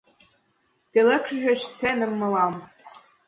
[0.91, 2.53] Пӧлеклышыч сценым мылам.